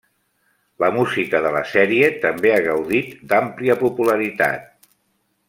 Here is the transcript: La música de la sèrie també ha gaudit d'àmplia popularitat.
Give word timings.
La 0.83 0.87
música 0.95 1.41
de 1.45 1.51
la 1.55 1.61
sèrie 1.73 2.09
també 2.23 2.55
ha 2.55 2.63
gaudit 2.69 3.13
d'àmplia 3.35 3.77
popularitat. 3.85 4.67